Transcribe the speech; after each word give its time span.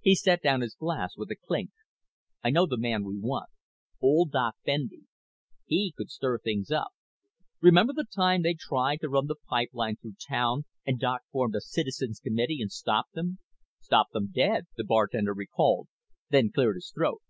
He 0.00 0.16
set 0.16 0.42
down 0.42 0.60
his 0.60 0.74
glass 0.74 1.12
with 1.16 1.30
a 1.30 1.36
clink. 1.36 1.70
"I 2.42 2.50
know 2.50 2.66
the 2.66 2.76
man 2.76 3.04
we 3.04 3.16
want. 3.16 3.48
Old 4.00 4.32
Doc 4.32 4.56
Bendy. 4.64 5.04
He 5.66 5.94
could 5.96 6.10
stir 6.10 6.38
things 6.40 6.72
up. 6.72 6.88
Remember 7.60 7.92
the 7.92 8.04
time 8.12 8.42
they 8.42 8.54
tried 8.58 8.96
to 9.02 9.08
run 9.08 9.28
the 9.28 9.36
pipeline 9.48 9.94
through 9.98 10.14
town 10.28 10.64
and 10.84 10.98
Doc 10.98 11.20
formed 11.30 11.54
a 11.54 11.60
citizens 11.60 12.18
committee 12.18 12.58
and 12.60 12.72
stopped 12.72 13.12
them?" 13.14 13.38
"Stopped 13.78 14.12
them 14.12 14.32
dead," 14.34 14.66
the 14.76 14.82
bartender 14.82 15.32
recalled, 15.32 15.86
then 16.28 16.50
cleared 16.50 16.74
his 16.74 16.90
throat. 16.92 17.22